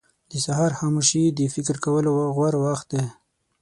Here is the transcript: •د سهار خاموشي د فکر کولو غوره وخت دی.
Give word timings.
•د 0.31 0.33
سهار 0.45 0.71
خاموشي 0.79 1.23
د 1.29 1.39
فکر 1.53 1.75
کولو 1.85 2.13
غوره 2.35 2.59
وخت 2.65 2.85
دی. 2.93 3.03